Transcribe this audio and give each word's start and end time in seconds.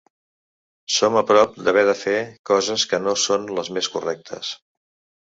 Som 0.93 1.17
a 1.21 1.23
prop 1.33 1.53
d’haver 1.67 1.85
de 1.91 1.95
fer 2.01 2.17
coses 2.53 2.89
que 2.95 3.03
no 3.07 3.17
són 3.29 3.49
les 3.61 3.73
més 3.79 3.95
correctes. 3.99 4.55